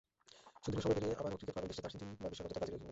[0.63, 2.79] সুদীর্ঘ সময় পেরিয়ে আবারও ক্রিকেট-পাগল দেশটিতে আসছেন তিনবার বিশ্বকাপ জেতা ব্রাজিলীয় কিংবদন্তি।